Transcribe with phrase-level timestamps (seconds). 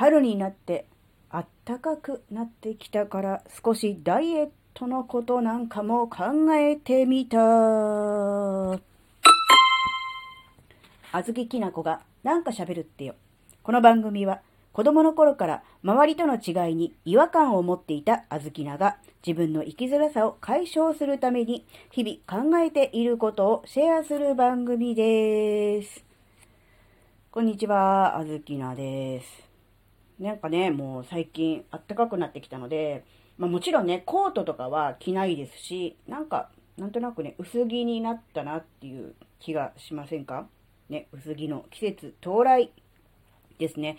[0.00, 0.86] 春になって
[1.28, 7.36] あったかくなってきたから少しダイエットのことなんかも考えてみた。
[11.12, 13.14] あずききなこがなんか喋るってよ。
[13.62, 14.40] この番組は
[14.72, 18.96] 子供の頃から周りとの違いに違和感を持っていたあずきなが
[19.26, 26.02] 自分の生きづらさを解消するために日々考えていることをシェアする番組です。
[27.30, 29.49] こんにちは、あずきなです。
[30.20, 33.04] なんかね、もう最近暖かくなってきたので、
[33.38, 40.46] まあもちろんね、コートとかは着ないですし、なんか、なんとなくね、薄着になったなっていう気がしませんか？
[40.90, 42.70] ね、薄着の季節到来
[43.58, 43.98] ですね。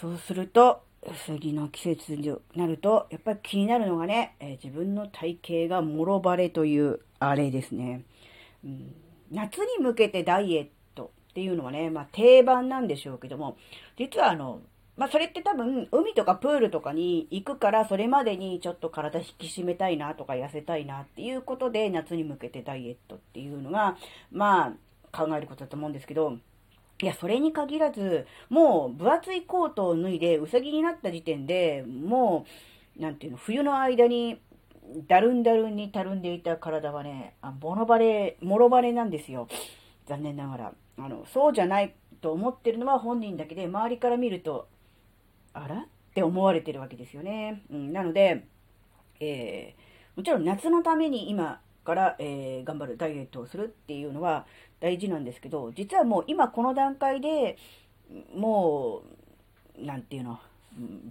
[0.00, 8.04] そうすると、薄着の季節になると、やっぱり気になるのがね、えー、自分の体型がもろバレというあれですね、
[8.64, 8.94] うん。
[9.30, 13.56] 夏に向けてダイエットっていうのはね、まあ定番なんでしょうけども、
[13.98, 14.60] 実はあの、
[14.96, 23.96] まあそれって多分海とかプールとかに行くからそれまでにちょっと体引き締めたいなとか痩せたいなっていうことで夏に向けてダイエットっていうのが、
[24.30, 24.72] まあ
[25.12, 26.38] 考えることだと思うんですけど、
[27.02, 32.46] いや、それに限らず、もう分厚いコートを脱いで、うさぎになった時点で、も
[32.98, 34.40] う、なんていうの、冬の間に、
[35.08, 39.48] だるんだるんにたるんでいた体はね、あボノバレ、もろバレなんですよ。
[40.06, 40.72] 残念ながら。
[40.98, 44.68] あの、そうじゃないと思ってるのは本人だけで、周りから見ると、
[45.54, 45.76] あら？
[45.76, 47.62] って思われてるわけですよね。
[47.70, 48.44] うん、なので、
[49.20, 54.46] えー、もちろん夏のために今から、えー、頑張るダイエットをするっていうのは
[54.80, 57.56] 大事なんですけど、実はもう今この段階で
[58.34, 59.02] も
[59.78, 60.38] う、なんていうの、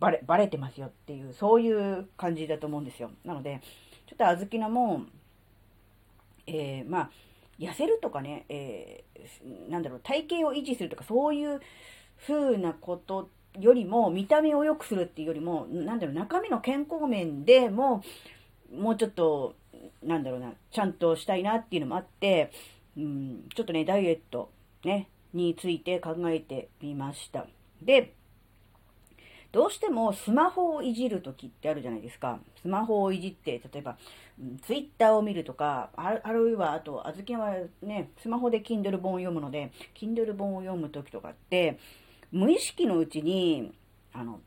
[0.00, 3.10] バレ、バレてますよっていう、そういう感じだと思うんですよ。
[3.24, 3.60] なので、
[4.06, 5.02] ちょっと小豆菜も、
[6.46, 7.10] えー、まあ、
[7.58, 11.60] 痩せるとかね、えー、なんだろう、体型を維持するとか、そういう
[12.26, 13.28] 風なこと
[13.60, 18.02] よりも、見た目を良くするっていうよりも、なんだろう、中身の健康面でも、
[18.74, 19.54] もうちょっと、
[20.02, 22.50] なんだろうな、ちゃんとしたいなっていうのもあって、
[22.96, 24.50] うん、ちょっとね、ダイエット、
[24.84, 27.46] ね、について考えてみました。
[27.82, 28.14] で、
[29.50, 32.38] どうしてもスマホをいじるときってあるじゃないですか。
[32.60, 33.96] スマホをいじって、例えば、
[34.38, 41.78] うん、ツイッターを見るとか、あるいは、あと、あずきはね、スマホで Kindle 本を読むので、Kindle 本を読むときとかって、
[42.32, 43.72] 無意識のうちに、
[44.12, 44.40] あの、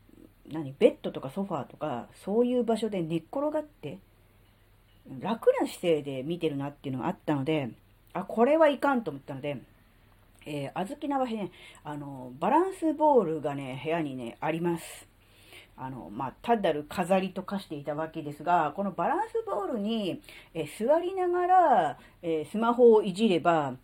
[0.50, 3.98] 何、ベッドとかソファーとか、そういう場所で寝っ転がって、
[5.20, 7.70] 楽な姿勢で見てるなっていうのがあったので、
[8.12, 9.60] あ、これはいかんと思ったので、
[10.46, 11.50] えー、あずきなはね、
[11.84, 15.08] あの、バランスボールがね、部屋にね、あります。
[15.76, 20.20] あの、まあ、単なる飾りと化していたわけですが、このバランスボールに、
[20.54, 23.74] えー、座りながら、えー、スマホをいじれば、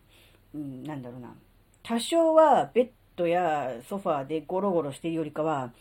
[0.54, 1.34] うん、なんだろうな、
[1.82, 5.72] 多少はベッドやソファーでゴロゴロしてるよりかは、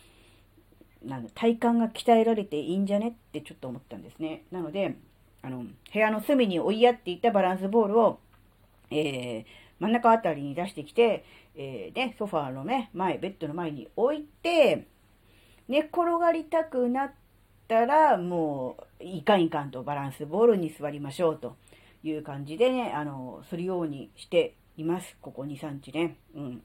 [1.05, 4.43] なん体幹が鍛えられていいんじゃねってちょっと思ったんですね。
[4.51, 4.95] なので、
[5.43, 8.19] あの、部屋の隅に追いやっていたバランスボールを、
[8.89, 9.45] えー、
[9.79, 11.23] 真ん中あたりに出してきて、
[11.55, 14.85] えー、ね、ソファーのね、前、ベッドの前に置いて、
[15.67, 17.11] 寝転がりたくなっ
[17.67, 21.55] たら、もう、いかんいかんとバランスボールに座りましょうと
[22.03, 25.15] いう感じでね、あの、するようにしています。
[25.21, 26.15] ここ2、3日ね。
[26.35, 26.61] うん。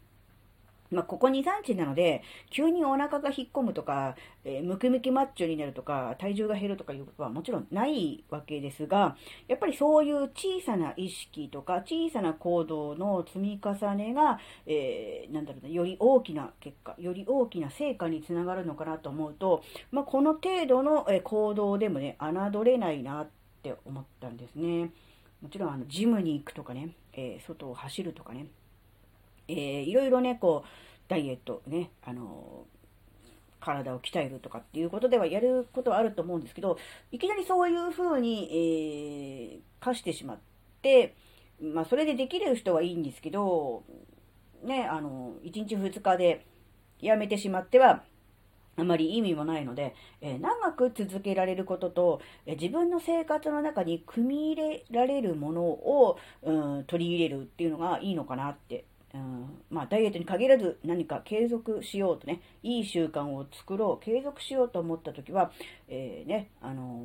[0.92, 9.16] まあ、ここ2、3日なので、急にお腹が引っ込むとか、えー、ムキムキマッチョになるとか、体重が減るとかいうことはもちろんないわけですが、
[9.48, 23.28] やっぱりそういう小さな意識とか、小さな行動の積み重ねが、えー、なんだろうな、より大きな結果、より大きな成果につながるのかなと思うと、まあ、この程度の行動でもね、侮れないなっ
[23.62, 24.90] て思ったんですね。
[25.40, 28.46] もちろん、あの、ジムに行くとかね、えー、外を走るとかね、
[29.48, 30.68] えー、いろいろね、こう、
[31.08, 32.66] ダイエットね、あの、
[33.60, 36.76] 体を鍛えるとかっていうことではやることはあると思うんですけど、
[37.12, 40.38] いきなりそういうふうに、えー、課してしまっ
[40.82, 41.14] て、
[41.60, 43.84] まあ、それでできる人はいいんですけど、
[44.64, 46.44] ね、あの、1日2日で
[47.00, 48.02] やめてしまっては、
[48.74, 65.52] あまり意味もないので、えー、長く続けられることと、えー、自分の生活の中に組み入れられるものを、うん、取り入れるっていうのがいいのかなってうん、まあ、ダイエットに限らず何か継続しようとね、いい習慣を作ろう、継続しようと思った時は、
[65.88, 67.04] えー、ね、あの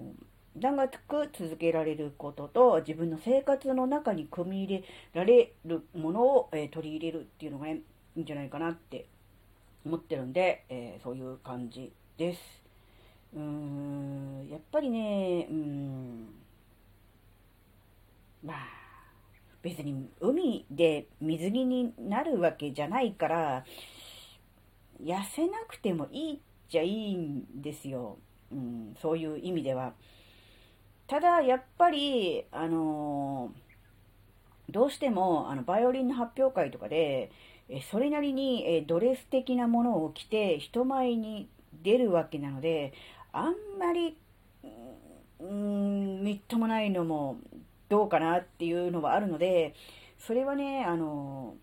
[0.58, 4.84] ー、長く続けられることと、自分の生活の中に組み入れ
[5.14, 7.82] られるものを、えー、取り入れるっていうのが、ね、
[8.16, 9.06] いいんじゃないかなって
[9.86, 12.40] 思ってるんで、え、そういう感じです。
[13.36, 16.28] うーん、やっぱりね、うん、
[18.44, 18.77] まあ、
[19.62, 23.66] 別に海で水着になるわけじゃないから、
[25.04, 26.40] 痩せなくてもいいっ
[26.70, 28.18] ちゃいいんですよ。
[28.52, 29.94] うん、そういう意味では。
[31.08, 37.32] ただ、やっぱり、あのー、どうしても、あの、バイオリンの発表会とかで、
[37.70, 41.50] えそれなりに、えドレス的なものを着て人前に
[41.84, 42.94] 出るわけなので、
[43.32, 44.18] あんまり、
[45.40, 47.38] うん、みっともないのも
[47.90, 49.74] どうかなっていうのはあるので、
[50.18, 51.56] それはね、あの、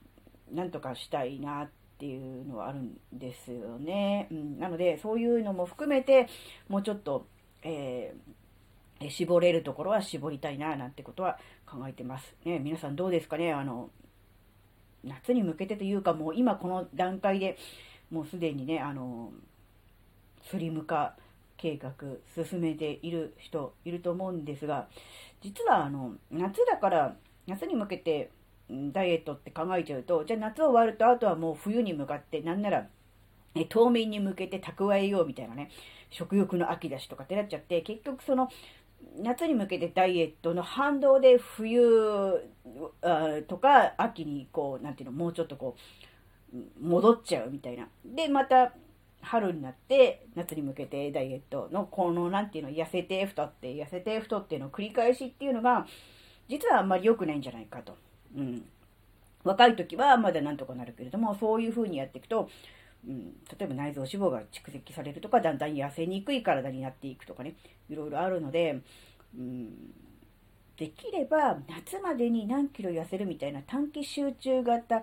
[0.52, 4.28] なんとかしたいなっていうのはあるんですよね。
[4.30, 6.28] うん、なので、そういうのも含めて、
[6.68, 7.26] もうちょっと、
[7.62, 12.34] えー、絞れるところは絞りたいな、なんてことは考えてます。
[12.44, 13.52] ね、皆さんどうですかね？
[13.52, 13.90] あの、
[15.02, 17.58] 夏に向けてというか、もう今この段階で
[18.10, 19.32] もうすでにね、あの、
[20.42, 21.16] スリム化
[21.56, 21.92] 計画
[22.44, 24.88] 進めている人いると思うんですが、
[25.40, 27.16] 実はあの、夏だから、
[27.46, 28.30] 夏に向けて
[28.70, 32.88] ダイエットって考えちゃうと、じゃあ夏終わると、あとはもう冬に向かって、なんなら、
[33.54, 35.70] え冬眠に向けて蓄えようみたいなね、
[36.10, 38.48] 食欲の秋だしとかってなっちゃって、結局その、
[39.18, 42.40] 夏に向けてダイエットの反動で冬
[43.48, 45.76] とか秋にこう、なんていうの、もうちょっとこ
[46.52, 47.88] う、戻っちゃうみたいな。
[48.04, 48.72] で、また
[49.24, 55.86] 春になって夏に向けてダイエットのこの、なんていうの、痩せて太って、痩せて太っての繰り返しっていうのが、
[56.48, 57.96] 実はあんまり良くないんじゃないかと。
[58.36, 58.64] うん。
[59.42, 62.48] 若い時はまだなんとかなるけれども、そういう風にやっていくと、
[63.06, 67.54] うん、例えば内臓脂肪が蓄積されるとか、だんだん痩せにくい体になっていくとかね、
[67.88, 68.80] いろいろあるので、
[69.36, 69.92] うん、
[70.76, 75.02] できれば夏までに何キロ痩せるみたいな短期集中型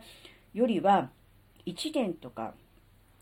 [0.53, 1.09] よりは、
[1.67, 2.53] 1年とか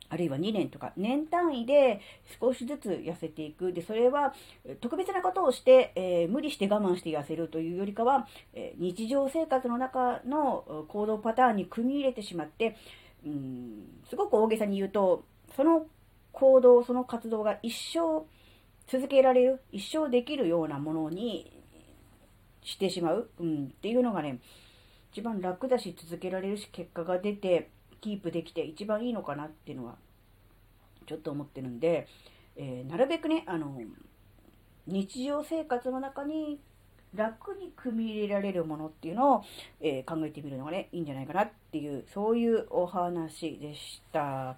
[0.09, 2.01] あるいは2年とか年単位で
[2.39, 3.71] 少しずつ痩せていく。
[3.71, 4.33] で、それは
[4.81, 12.75] 特別なことをして、えー、無理して我慢して痩せるというよりかは、えー、日常生活の中の行動パターンに組み入れてしまって、
[13.25, 15.25] うん、すごく大げさに言うと、
[15.55, 15.85] その
[16.31, 18.25] 行動、その活動が一生
[18.87, 21.51] 続けられる、一生できるようなものに
[22.63, 24.39] してしまう、うん、っていうのがね、
[25.11, 27.69] 一番楽だし続けられるし結果が出て、
[28.01, 29.95] キープできて一番いいのかなっていうのは、
[31.05, 32.07] ちょっと思ってるんで、
[32.55, 33.81] えー、なるべくね、あの、
[34.87, 36.59] 日常生活の中に
[37.15, 39.43] 楽に組み入れられるものっていうのを、
[39.81, 44.57] えー、考えてみるのがね、いいんじゃないかなっていう、そういうお話でした。